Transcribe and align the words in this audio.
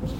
I'm 0.00 0.10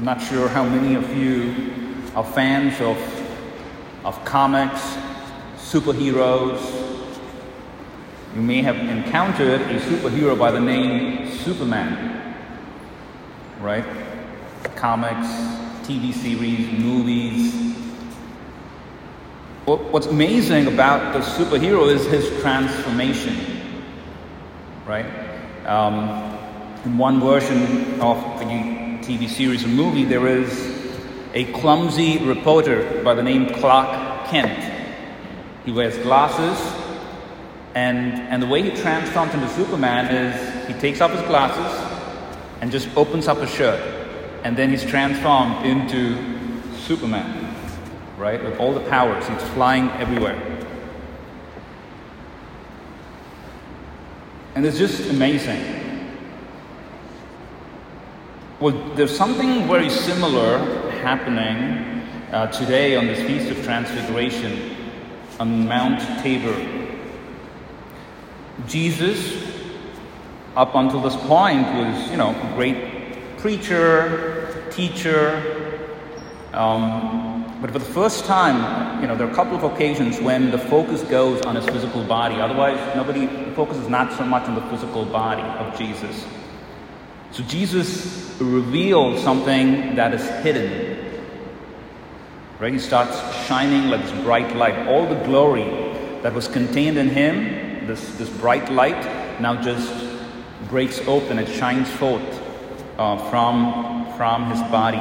not 0.00 0.20
sure 0.20 0.48
how 0.48 0.64
many 0.64 0.94
of 0.94 1.16
you 1.16 1.72
are 2.14 2.24
fans 2.24 2.78
of, 2.82 2.98
of 4.04 4.22
comics, 4.26 4.98
superheroes. 5.56 6.60
You 8.34 8.42
may 8.42 8.60
have 8.60 8.76
encountered 8.76 9.62
a 9.62 9.80
superhero 9.80 10.38
by 10.38 10.50
the 10.50 10.60
name 10.60 11.30
Superman, 11.30 12.34
right? 13.60 13.86
Comics, 14.76 15.28
TV 15.86 16.12
series, 16.12 16.70
movies. 16.78 17.61
What's 19.64 20.08
amazing 20.08 20.66
about 20.66 21.12
the 21.12 21.20
superhero 21.20 21.86
is 21.86 22.04
his 22.06 22.28
transformation, 22.40 23.62
right? 24.84 25.06
Um, 25.64 26.36
in 26.84 26.98
one 26.98 27.20
version 27.20 28.00
of 28.00 28.16
the 28.40 28.44
TV 28.44 29.28
series 29.28 29.64
or 29.64 29.68
movie, 29.68 30.02
there 30.02 30.26
is 30.26 30.50
a 31.34 31.44
clumsy 31.52 32.18
reporter 32.18 33.04
by 33.04 33.14
the 33.14 33.22
name 33.22 33.54
Clark 33.54 34.30
Kent. 34.30 34.68
He 35.64 35.70
wears 35.70 35.96
glasses, 35.98 36.58
and, 37.76 38.14
and 38.14 38.42
the 38.42 38.48
way 38.48 38.62
he 38.62 38.70
transforms 38.82 39.32
into 39.32 39.48
Superman 39.50 40.12
is 40.12 40.66
he 40.66 40.74
takes 40.80 41.00
off 41.00 41.12
his 41.12 41.22
glasses 41.22 42.02
and 42.60 42.72
just 42.72 42.88
opens 42.96 43.28
up 43.28 43.38
his 43.38 43.50
shirt, 43.50 43.80
and 44.42 44.56
then 44.56 44.70
he's 44.70 44.84
transformed 44.84 45.64
into 45.64 46.16
Superman, 46.78 47.41
right? 48.16 48.42
With 48.42 48.58
all 48.58 48.72
the 48.72 48.88
powers, 48.88 49.26
he's 49.26 49.42
flying 49.50 49.90
everywhere. 49.92 50.36
And 54.54 54.66
it's 54.66 54.78
just 54.78 55.08
amazing. 55.10 55.80
Well, 58.60 58.72
there's 58.94 59.16
something 59.16 59.66
very 59.66 59.88
similar 59.88 60.58
happening 61.00 62.06
uh, 62.30 62.46
today 62.48 62.96
on 62.96 63.06
this 63.06 63.20
Feast 63.26 63.50
of 63.50 63.64
Transfiguration 63.64 64.76
on 65.40 65.66
Mount 65.66 66.00
Tabor. 66.22 66.54
Jesus, 68.66 69.42
up 70.54 70.74
until 70.74 71.00
this 71.00 71.16
point, 71.16 71.66
was, 71.74 72.10
you 72.10 72.16
know, 72.16 72.30
a 72.30 72.54
great 72.54 73.38
preacher, 73.38 74.68
teacher. 74.70 75.88
Um, 76.52 77.31
but 77.62 77.70
for 77.70 77.78
the 77.78 77.84
first 77.84 78.24
time, 78.24 79.00
you 79.00 79.06
know, 79.06 79.14
there 79.16 79.24
are 79.24 79.30
a 79.30 79.34
couple 79.34 79.54
of 79.54 79.62
occasions 79.62 80.20
when 80.20 80.50
the 80.50 80.58
focus 80.58 81.00
goes 81.02 81.40
on 81.42 81.54
his 81.54 81.64
physical 81.66 82.02
body. 82.02 82.34
Otherwise, 82.34 82.76
nobody, 82.96 83.28
focuses 83.54 83.88
not 83.88 84.12
so 84.18 84.24
much 84.24 84.48
on 84.48 84.56
the 84.56 84.62
physical 84.62 85.04
body 85.04 85.42
of 85.42 85.78
Jesus. 85.78 86.26
So 87.30 87.44
Jesus 87.44 88.36
revealed 88.40 89.20
something 89.20 89.94
that 89.94 90.12
is 90.12 90.28
hidden. 90.42 91.22
Right? 92.58 92.72
He 92.72 92.80
starts 92.80 93.16
shining 93.46 93.90
like 93.90 94.02
this 94.02 94.24
bright 94.24 94.56
light. 94.56 94.88
All 94.88 95.06
the 95.06 95.22
glory 95.24 95.64
that 96.22 96.34
was 96.34 96.48
contained 96.48 96.98
in 96.98 97.10
him, 97.10 97.86
this, 97.86 98.16
this 98.16 98.28
bright 98.28 98.72
light, 98.72 99.40
now 99.40 99.54
just 99.62 99.92
breaks 100.68 100.98
open. 101.06 101.38
It 101.38 101.48
shines 101.48 101.88
forth 101.92 102.22
uh, 102.98 103.30
from, 103.30 104.12
from 104.16 104.50
his 104.50 104.60
body. 104.62 104.98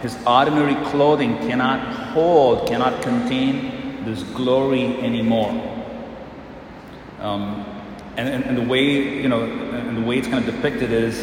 His 0.00 0.16
ordinary 0.26 0.76
clothing 0.90 1.38
cannot 1.38 2.03
hold, 2.14 2.68
cannot 2.68 3.02
contain 3.02 4.04
this 4.04 4.22
glory 4.22 4.96
anymore. 5.00 5.50
Um, 7.20 7.66
and, 8.16 8.28
and, 8.28 8.44
and 8.44 8.56
the 8.56 8.62
way, 8.62 9.20
you 9.20 9.28
know, 9.28 9.42
and 9.42 9.96
the 9.96 10.00
way 10.00 10.18
it's 10.18 10.28
kind 10.28 10.48
of 10.48 10.54
depicted 10.54 10.92
is 10.92 11.16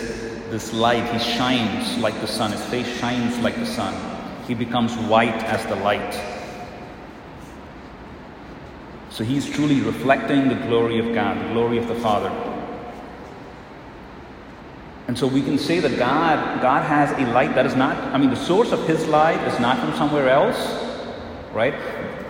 this 0.49 0.73
light, 0.73 1.09
he 1.13 1.19
shines 1.19 1.97
like 1.99 2.19
the 2.19 2.27
sun. 2.27 2.51
His 2.51 2.63
face 2.65 2.99
shines 2.99 3.39
like 3.39 3.55
the 3.55 3.65
sun. 3.65 3.95
He 4.47 4.53
becomes 4.53 4.93
white 5.07 5.43
as 5.45 5.65
the 5.67 5.75
light. 5.77 6.13
So 9.09 9.23
he's 9.23 9.49
truly 9.49 9.79
reflecting 9.81 10.49
the 10.49 10.55
glory 10.67 10.99
of 10.99 11.13
God, 11.15 11.37
the 11.37 11.53
glory 11.53 11.77
of 11.77 11.87
the 11.87 11.95
Father. 11.95 12.50
And 15.11 15.17
so 15.19 15.27
we 15.27 15.41
can 15.41 15.57
say 15.57 15.81
that 15.81 15.99
God, 15.99 16.61
God 16.61 16.83
has 16.85 17.11
a 17.11 17.29
light 17.33 17.53
that 17.55 17.65
is 17.65 17.75
not, 17.75 17.97
I 17.97 18.17
mean, 18.17 18.29
the 18.29 18.45
source 18.45 18.71
of 18.71 18.87
his 18.87 19.05
light 19.07 19.45
is 19.45 19.59
not 19.59 19.77
from 19.77 19.93
somewhere 19.97 20.29
else, 20.29 20.57
right? 21.51 21.75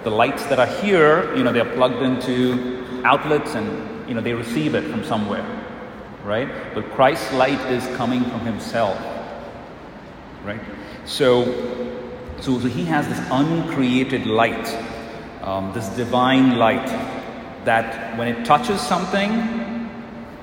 The 0.04 0.10
lights 0.10 0.48
that 0.48 0.58
are 0.58 0.82
here, 0.82 1.32
you 1.38 1.44
know, 1.44 1.54
they're 1.54 1.74
plugged 1.76 2.02
into 2.02 3.04
outlets 3.06 3.54
and, 3.54 4.10
you 4.10 4.16
know, 4.16 4.22
they 4.22 4.34
receive 4.34 4.74
it 4.74 4.90
from 4.90 5.04
somewhere 5.04 5.46
right? 6.24 6.50
But 6.74 6.90
Christ's 6.92 7.32
light 7.34 7.60
is 7.72 7.86
coming 7.98 8.24
from 8.24 8.42
himself, 8.42 9.00
right? 10.44 10.62
So, 11.06 11.46
so, 12.40 12.60
so 12.60 12.68
he 12.68 12.86
has 12.86 13.08
this 13.08 13.20
uncreated 13.32 14.26
light, 14.26 14.68
um, 15.42 15.74
this 15.74 15.88
divine 15.90 16.58
light, 16.58 16.88
that 17.66 18.18
when 18.18 18.28
it 18.28 18.46
touches 18.46 18.82
something, 18.82 19.90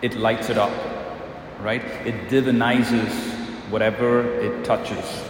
it 0.03 0.17
lights 0.17 0.51
it 0.51 0.59
up, 0.59 0.73
right? 1.61 1.85
It 2.07 2.29
divinizes 2.29 3.13
whatever 3.71 4.41
it 4.41 4.65
touches. 4.65 5.25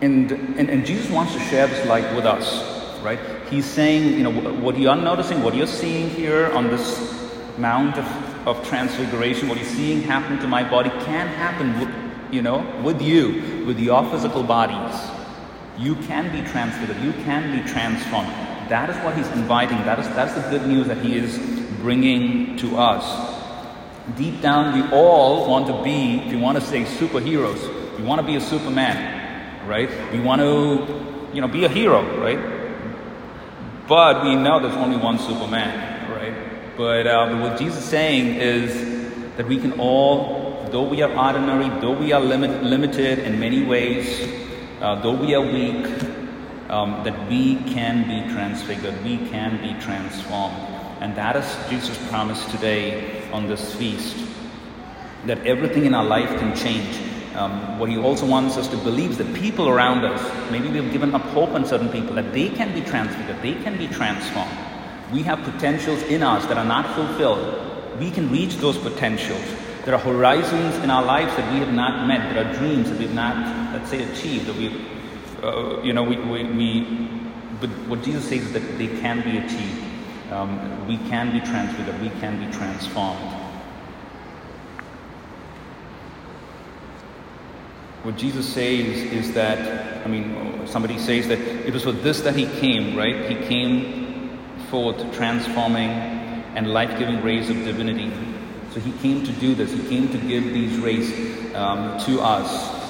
And, 0.00 0.32
and, 0.32 0.68
and 0.68 0.84
Jesus 0.84 1.10
wants 1.10 1.32
to 1.34 1.40
share 1.40 1.66
this 1.68 1.86
light 1.86 2.14
with 2.16 2.26
us 2.26 2.72
right? 3.02 3.18
He's 3.50 3.66
saying, 3.66 4.14
you 4.14 4.22
know, 4.22 4.30
what 4.30 4.78
you're 4.78 4.96
noticing, 4.96 5.42
what 5.42 5.54
you're 5.54 5.66
seeing 5.66 6.08
here 6.10 6.46
on 6.52 6.68
this 6.68 7.18
Mount 7.58 7.98
of, 7.98 8.48
of 8.48 8.66
Transfiguration, 8.66 9.48
what 9.48 9.58
you're 9.58 9.66
seeing 9.66 10.00
happen 10.02 10.38
to 10.38 10.46
my 10.46 10.68
body 10.68 10.90
can 11.04 11.28
happen, 11.28 11.78
with, 11.78 12.32
you 12.32 12.40
know, 12.40 12.58
with 12.82 13.02
you, 13.02 13.64
with 13.66 13.78
your 13.78 14.08
physical 14.10 14.42
bodies. 14.42 14.98
You 15.78 15.96
can 15.96 16.32
be 16.32 16.48
transfigured, 16.48 16.98
you 17.02 17.12
can 17.24 17.52
be 17.52 17.68
transformed. 17.68 18.51
That 18.72 18.88
is 18.88 18.96
what 19.04 19.14
he's 19.14 19.28
inviting. 19.32 19.76
That 19.84 19.98
is 19.98 20.08
that's 20.16 20.32
the 20.32 20.48
good 20.48 20.66
news 20.66 20.86
that 20.86 20.96
he 20.96 21.14
is 21.14 21.38
bringing 21.80 22.56
to 22.56 22.78
us. 22.78 23.04
Deep 24.16 24.40
down, 24.40 24.72
we 24.72 24.96
all 24.96 25.46
want 25.46 25.66
to 25.66 25.82
be, 25.82 26.20
if 26.20 26.32
you 26.32 26.38
want 26.38 26.58
to 26.58 26.64
say 26.64 26.84
superheroes, 26.84 27.98
we 27.98 28.02
want 28.02 28.22
to 28.22 28.26
be 28.26 28.36
a 28.36 28.40
Superman, 28.40 29.68
right? 29.68 29.90
We 30.10 30.20
want 30.20 30.40
to, 30.40 31.34
you 31.34 31.42
know, 31.42 31.48
be 31.48 31.66
a 31.66 31.68
hero, 31.68 32.00
right? 32.18 32.38
But 33.86 34.24
we 34.24 34.36
know 34.36 34.58
there's 34.58 34.74
only 34.76 34.96
one 34.96 35.18
Superman, 35.18 36.10
right? 36.10 36.74
But, 36.74 37.06
uh, 37.06 37.36
what 37.40 37.58
Jesus 37.58 37.84
is 37.84 37.90
saying 37.90 38.36
is 38.36 39.36
that 39.36 39.46
we 39.46 39.58
can 39.58 39.78
all, 39.78 40.66
though 40.70 40.84
we 40.84 41.02
are 41.02 41.14
ordinary, 41.14 41.68
though 41.82 41.92
we 41.92 42.12
are 42.12 42.20
limit, 42.22 42.62
limited 42.62 43.18
in 43.18 43.38
many 43.38 43.66
ways, 43.66 44.32
uh, 44.80 44.94
though 45.02 45.12
we 45.14 45.34
are 45.34 45.42
weak, 45.42 46.21
um, 46.68 47.04
that 47.04 47.28
we 47.28 47.56
can 47.56 48.02
be 48.08 48.32
transfigured, 48.32 49.02
we 49.04 49.18
can 49.28 49.60
be 49.60 49.78
transformed. 49.80 50.56
And 51.00 51.16
that 51.16 51.36
is 51.36 51.68
Jesus' 51.68 51.98
promise 52.08 52.44
today 52.50 53.28
on 53.32 53.48
this 53.48 53.74
feast 53.74 54.16
that 55.26 55.44
everything 55.46 55.84
in 55.86 55.94
our 55.94 56.04
life 56.04 56.28
can 56.38 56.54
change. 56.56 56.96
Um, 57.34 57.78
what 57.78 57.88
he 57.88 57.96
also 57.96 58.26
wants 58.26 58.56
us 58.56 58.68
to 58.68 58.76
believe 58.76 59.12
is 59.12 59.18
that 59.18 59.34
people 59.34 59.68
around 59.68 60.04
us, 60.04 60.50
maybe 60.50 60.68
we've 60.68 60.92
given 60.92 61.14
up 61.14 61.22
hope 61.22 61.50
on 61.50 61.64
certain 61.64 61.88
people, 61.88 62.14
that 62.16 62.32
they 62.32 62.50
can 62.50 62.74
be 62.74 62.82
transfigured, 62.82 63.40
they 63.40 63.54
can 63.54 63.78
be 63.78 63.88
transformed. 63.88 64.56
We 65.12 65.22
have 65.22 65.42
potentials 65.42 66.02
in 66.04 66.22
us 66.22 66.46
that 66.46 66.58
are 66.58 66.64
not 66.64 66.94
fulfilled. 66.94 67.98
We 67.98 68.10
can 68.10 68.30
reach 68.30 68.56
those 68.56 68.78
potentials. 68.78 69.44
There 69.84 69.94
are 69.94 70.00
horizons 70.00 70.76
in 70.76 70.90
our 70.90 71.02
lives 71.04 71.34
that 71.36 71.52
we 71.52 71.58
have 71.60 71.72
not 71.72 72.06
met. 72.06 72.32
There 72.32 72.46
are 72.46 72.54
dreams 72.54 72.90
that 72.90 72.98
we've 72.98 73.12
not, 73.12 73.74
let's 73.74 73.90
say, 73.90 74.02
achieved. 74.10 74.46
That 74.46 74.56
we, 74.56 74.68
uh, 75.42 75.82
you 75.82 75.92
know, 75.92 76.02
we, 76.02 76.16
we, 76.16 76.44
we, 76.44 77.08
but 77.60 77.70
what 77.88 78.02
Jesus 78.02 78.24
says 78.24 78.42
is 78.42 78.52
that 78.52 78.78
they 78.78 78.88
can 79.00 79.22
be 79.22 79.38
achieved. 79.38 79.84
Um, 80.32 80.86
we 80.86 80.96
can 81.08 81.32
be 81.32 81.40
transfigured. 81.40 82.00
We 82.00 82.10
can 82.20 82.44
be 82.44 82.50
transformed. 82.56 83.38
What 88.02 88.16
Jesus 88.16 88.52
says 88.52 89.12
is 89.12 89.32
that, 89.34 90.04
I 90.04 90.08
mean, 90.08 90.66
somebody 90.66 90.98
says 90.98 91.28
that 91.28 91.38
it 91.38 91.72
was 91.72 91.84
for 91.84 91.92
this 91.92 92.20
that 92.22 92.34
he 92.34 92.46
came, 92.58 92.96
right? 92.96 93.30
He 93.30 93.36
came 93.46 94.38
forth 94.70 94.96
transforming 95.14 95.90
and 96.56 96.72
life 96.72 96.98
giving 96.98 97.22
rays 97.22 97.48
of 97.48 97.56
divinity. 97.56 98.12
So 98.72 98.80
he 98.80 98.92
came 98.98 99.24
to 99.24 99.32
do 99.32 99.54
this, 99.54 99.70
he 99.70 99.88
came 99.88 100.08
to 100.08 100.18
give 100.18 100.44
these 100.44 100.78
rays 100.78 101.54
um, 101.54 102.00
to 102.06 102.20
us. 102.20 102.81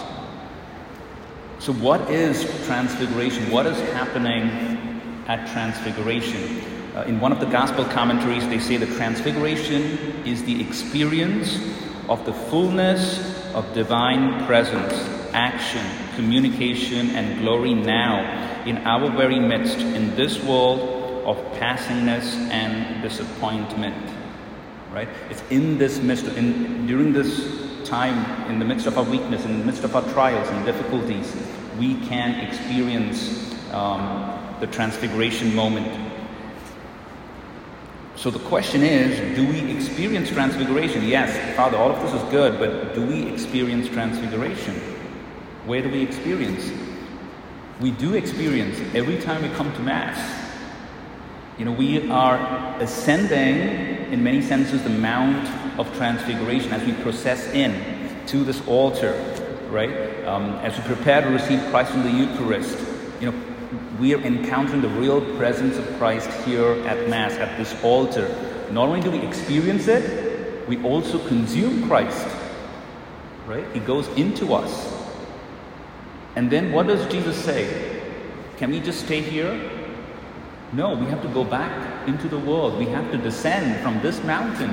So, 1.62 1.72
what 1.74 2.10
is 2.10 2.42
transfiguration? 2.66 3.48
What 3.48 3.66
is 3.66 3.78
happening 3.92 4.50
at 5.28 5.48
transfiguration? 5.52 6.60
Uh, 6.92 7.02
in 7.02 7.20
one 7.20 7.30
of 7.30 7.38
the 7.38 7.46
gospel 7.46 7.84
commentaries, 7.84 8.44
they 8.48 8.58
say 8.58 8.78
that 8.78 8.88
transfiguration 8.96 9.82
is 10.26 10.42
the 10.42 10.60
experience 10.60 11.60
of 12.08 12.26
the 12.26 12.32
fullness 12.32 13.54
of 13.54 13.72
divine 13.74 14.44
presence, 14.44 14.92
action, 15.34 15.86
communication, 16.16 17.10
and 17.10 17.38
glory 17.42 17.74
now 17.74 18.64
in 18.66 18.78
our 18.78 19.08
very 19.12 19.38
midst 19.38 19.78
in 19.78 20.16
this 20.16 20.42
world 20.42 20.80
of 21.24 21.36
passingness 21.60 22.34
and 22.50 23.04
disappointment. 23.04 24.10
Right? 24.90 25.08
It's 25.30 25.44
in 25.48 25.78
this 25.78 26.00
midst, 26.00 26.26
in, 26.26 26.88
during 26.88 27.12
this 27.12 27.71
time, 27.84 28.50
in 28.50 28.58
the 28.58 28.64
midst 28.64 28.86
of 28.86 28.96
our 28.98 29.04
weakness, 29.04 29.44
in 29.44 29.58
the 29.58 29.64
midst 29.64 29.84
of 29.84 29.94
our 29.94 30.02
trials 30.12 30.48
and 30.48 30.64
difficulties, 30.64 31.34
we 31.78 31.94
can 32.06 32.38
experience 32.46 33.54
um, 33.72 34.56
the 34.60 34.66
transfiguration 34.66 35.54
moment. 35.54 36.10
So 38.16 38.30
the 38.30 38.38
question 38.38 38.82
is 38.82 39.36
do 39.36 39.46
we 39.46 39.74
experience 39.74 40.30
transfiguration? 40.30 41.04
Yes, 41.04 41.56
Father, 41.56 41.76
all 41.76 41.90
of 41.90 42.00
this 42.02 42.22
is 42.22 42.30
good, 42.30 42.58
but 42.58 42.94
do 42.94 43.04
we 43.04 43.26
experience 43.32 43.88
transfiguration? 43.88 44.74
Where 45.66 45.82
do 45.82 45.90
we 45.90 46.02
experience? 46.02 46.70
We 47.80 47.90
do 47.90 48.14
experience 48.14 48.78
every 48.94 49.18
time 49.20 49.42
we 49.42 49.48
come 49.50 49.72
to 49.72 49.80
Mass. 49.80 50.40
You 51.58 51.64
know, 51.64 51.72
we 51.72 52.08
are 52.10 52.36
ascending, 52.80 54.01
in 54.12 54.22
many 54.22 54.42
senses, 54.42 54.82
the 54.82 54.90
Mount 54.90 55.48
of 55.80 55.90
Transfiguration 55.96 56.70
as 56.70 56.84
we 56.84 56.92
process 57.02 57.48
in 57.48 57.74
to 58.26 58.44
this 58.44 58.64
altar, 58.68 59.14
right? 59.70 60.22
Um, 60.26 60.50
as 60.56 60.76
we 60.76 60.84
prepare 60.84 61.22
to 61.22 61.30
receive 61.30 61.58
Christ 61.70 61.94
in 61.94 62.02
the 62.02 62.10
Eucharist, 62.10 62.78
you 63.22 63.32
know, 63.32 63.42
we 63.98 64.14
are 64.14 64.20
encountering 64.20 64.82
the 64.82 64.88
real 64.90 65.22
presence 65.38 65.78
of 65.78 65.86
Christ 65.96 66.30
here 66.44 66.72
at 66.86 67.08
Mass, 67.08 67.32
at 67.32 67.56
this 67.56 67.74
altar. 67.82 68.28
Not 68.70 68.88
only 68.88 69.00
do 69.00 69.10
we 69.10 69.26
experience 69.26 69.88
it, 69.88 70.68
we 70.68 70.82
also 70.84 71.18
consume 71.26 71.88
Christ. 71.88 72.28
Right? 73.46 73.64
He 73.72 73.80
goes 73.80 74.08
into 74.08 74.52
us. 74.52 74.92
And 76.36 76.50
then 76.50 76.70
what 76.70 76.86
does 76.86 77.10
Jesus 77.10 77.42
say? 77.42 78.02
Can 78.58 78.72
we 78.72 78.80
just 78.80 79.06
stay 79.06 79.22
here? 79.22 79.81
No, 80.72 80.94
we 80.94 81.04
have 81.06 81.20
to 81.20 81.28
go 81.28 81.44
back 81.44 82.08
into 82.08 82.28
the 82.28 82.38
world. 82.38 82.78
We 82.78 82.86
have 82.86 83.10
to 83.12 83.18
descend 83.18 83.82
from 83.82 84.00
this 84.00 84.22
mountain 84.24 84.72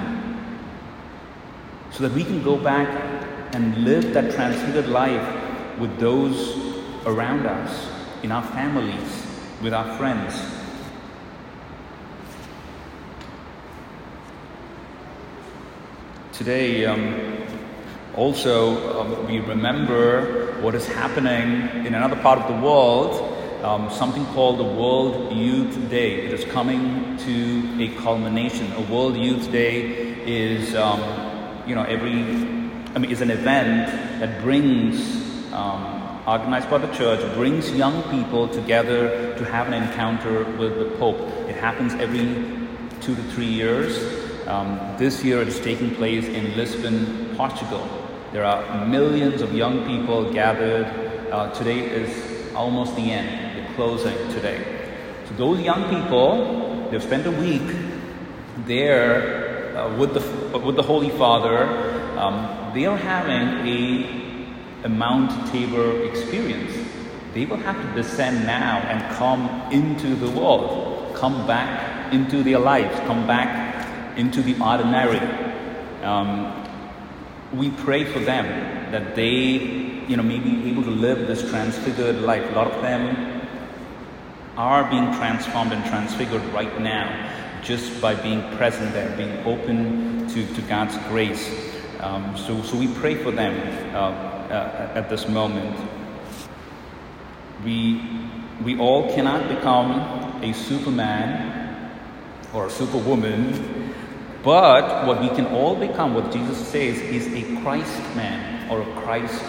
so 1.91 2.07
that 2.07 2.13
we 2.13 2.23
can 2.23 2.41
go 2.41 2.55
back 2.55 2.87
and 3.53 3.83
live 3.83 4.13
that 4.13 4.31
transfigured 4.33 4.87
life 4.87 5.77
with 5.77 5.99
those 5.99 6.57
around 7.05 7.45
us 7.45 7.91
in 8.23 8.31
our 8.31 8.43
families, 8.43 9.25
with 9.61 9.73
our 9.73 9.97
friends. 9.97 10.41
Today, 16.31 16.85
um, 16.85 17.45
also, 18.15 19.01
um, 19.01 19.27
we 19.27 19.39
remember 19.39 20.53
what 20.61 20.75
is 20.75 20.87
happening 20.87 21.85
in 21.85 21.93
another 21.93 22.15
part 22.15 22.39
of 22.39 22.47
the 22.47 22.65
world, 22.65 23.28
um, 23.63 23.89
something 23.89 24.25
called 24.27 24.57
the 24.57 24.63
World 24.63 25.33
Youth 25.33 25.89
Day. 25.89 26.25
It 26.25 26.33
is 26.33 26.45
coming 26.45 27.17
to 27.17 27.83
a 27.83 27.89
culmination. 28.01 28.71
A 28.73 28.81
World 28.81 29.17
Youth 29.17 29.51
Day 29.51 29.81
is, 30.25 30.75
um, 30.75 31.01
you 31.67 31.75
know, 31.75 31.83
every, 31.83 32.21
I 32.95 32.99
mean, 32.99 33.11
is 33.11 33.21
an 33.21 33.31
event 33.31 33.87
that 34.19 34.41
brings 34.41 35.51
um, 35.51 36.21
organized 36.25 36.69
by 36.69 36.77
the 36.77 36.93
church, 36.93 37.19
brings 37.35 37.71
young 37.71 38.01
people 38.03 38.47
together 38.47 39.35
to 39.37 39.45
have 39.45 39.67
an 39.67 39.73
encounter 39.73 40.45
with 40.57 40.77
the 40.79 40.95
Pope. 40.97 41.19
It 41.49 41.55
happens 41.55 41.93
every 41.95 42.25
two 43.01 43.15
to 43.15 43.23
three 43.31 43.47
years. 43.47 44.47
Um, 44.47 44.79
this 44.97 45.23
year 45.23 45.41
it 45.41 45.47
is 45.49 45.59
taking 45.59 45.93
place 45.95 46.25
in 46.25 46.55
Lisbon, 46.55 47.35
Portugal. 47.35 47.87
There 48.31 48.45
are 48.45 48.85
millions 48.85 49.41
of 49.41 49.53
young 49.53 49.85
people 49.85 50.31
gathered. 50.31 50.85
Uh, 51.31 51.51
today 51.53 51.79
is 51.79 52.28
almost 52.59 52.95
the 52.95 53.11
end, 53.11 53.57
the 53.57 53.73
closing 53.73 54.17
today. 54.29 54.59
So 55.27 55.35
those 55.35 55.61
young 55.61 55.89
people, 55.89 56.89
they've 56.91 57.01
spent 57.01 57.25
a 57.25 57.31
week 57.31 57.67
there 58.67 59.77
uh, 59.77 59.97
with, 59.97 60.13
the, 60.13 60.59
with 60.59 60.75
the 60.75 60.83
Holy 60.83 61.09
Father. 61.09 61.57
Um, 62.19 62.73
they 62.75 62.85
are 62.85 62.97
having 62.97 63.65
a 63.65 64.19
a 64.83 64.89
Mount 64.89 65.51
Tabor 65.51 66.03
experience. 66.03 66.73
They 67.33 67.45
will 67.45 67.57
have 67.57 67.75
to 67.75 68.01
descend 68.01 68.45
now 68.45 68.77
and 68.77 69.15
come 69.15 69.71
into 69.71 70.15
the 70.15 70.29
world, 70.29 71.15
come 71.15 71.45
back 71.45 72.13
into 72.13 72.43
their 72.43 72.59
lives, 72.59 72.97
come 73.01 73.27
back 73.27 74.17
into 74.17 74.41
the 74.41 74.55
ordinary. 74.61 75.19
Um, 76.03 76.65
we 77.53 77.71
pray 77.71 78.05
for 78.05 78.19
them 78.19 78.45
that 78.91 79.15
they, 79.15 79.88
you 80.09 80.17
know, 80.17 80.23
maybe 80.23 80.69
able 80.69 80.83
to 80.83 80.89
live 80.89 81.27
this 81.27 81.49
transfigured 81.49 82.21
life. 82.21 82.43
A 82.51 82.55
lot 82.55 82.67
of 82.69 82.81
them 82.81 83.41
are 84.57 84.89
being 84.89 85.13
transformed 85.13 85.71
and 85.71 85.85
transfigured 85.85 86.43
right 86.53 86.81
now 86.81 87.61
just 87.63 88.01
by 88.01 88.15
being 88.15 88.41
present 88.57 88.91
there, 88.91 89.15
being 89.15 89.37
open 89.45 90.27
to, 90.29 90.45
to 90.55 90.61
God's 90.63 90.97
grace. 91.07 91.49
Um, 92.01 92.35
so, 92.35 92.61
so 92.63 92.75
we 92.75 92.87
pray 92.95 93.15
for 93.15 93.31
them. 93.31 93.55
Uh, 93.95 94.29
uh, 94.49 94.91
at 94.95 95.09
this 95.09 95.27
moment. 95.27 95.79
We, 97.63 98.01
we 98.63 98.79
all 98.79 99.13
cannot 99.13 99.47
become 99.47 100.43
a 100.43 100.53
superman 100.53 101.91
or 102.53 102.65
a 102.67 102.69
superwoman, 102.71 103.93
but 104.41 105.05
what 105.05 105.21
we 105.21 105.29
can 105.29 105.45
all 105.47 105.75
become, 105.75 106.15
what 106.15 106.31
Jesus 106.31 106.57
says, 106.67 106.97
is 106.97 107.27
a 107.27 107.61
Christ 107.61 107.99
man 108.15 108.71
or 108.71 108.81
a 108.81 109.01
Christ 109.01 109.43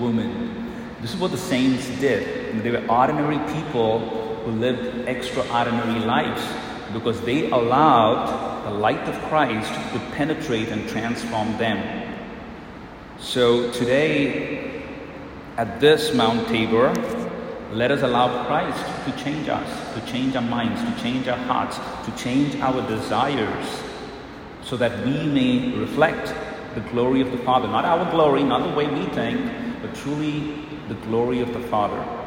woman. 0.00 0.96
This 1.00 1.14
is 1.14 1.20
what 1.20 1.30
the 1.30 1.38
saints 1.38 1.88
did. 2.00 2.62
They 2.62 2.70
were 2.70 2.84
ordinary 2.88 3.38
people 3.54 3.98
who 4.44 4.52
lived 4.52 5.08
extraordinary 5.08 6.00
lives 6.00 6.42
because 6.92 7.20
they 7.22 7.50
allowed 7.50 8.64
the 8.64 8.70
light 8.70 9.08
of 9.08 9.14
Christ 9.28 9.72
to 9.92 9.98
penetrate 10.12 10.68
and 10.68 10.88
transform 10.88 11.56
them. 11.58 12.14
So 13.18 13.70
today, 13.72 14.84
at 15.56 15.80
this 15.80 16.14
Mount 16.14 16.48
Tabor, 16.48 16.92
let 17.72 17.90
us 17.90 18.02
allow 18.02 18.46
Christ 18.46 18.84
to 19.06 19.24
change 19.24 19.48
us, 19.48 19.94
to 19.94 20.12
change 20.12 20.36
our 20.36 20.42
minds, 20.42 20.82
to 20.82 21.02
change 21.02 21.26
our 21.28 21.38
hearts, 21.38 21.78
to 22.04 22.22
change 22.22 22.56
our 22.56 22.86
desires, 22.86 23.82
so 24.62 24.76
that 24.76 25.04
we 25.06 25.26
may 25.26 25.72
reflect 25.78 26.34
the 26.74 26.80
glory 26.90 27.20
of 27.20 27.30
the 27.30 27.38
Father. 27.38 27.68
Not 27.68 27.84
our 27.84 28.10
glory, 28.10 28.44
not 28.44 28.68
the 28.68 28.74
way 28.74 28.86
we 28.86 29.06
think, 29.14 29.61
but 29.82 29.94
truly 29.96 30.54
the 30.88 30.94
glory 31.06 31.40
of 31.40 31.52
the 31.52 31.60
Father. 31.60 32.21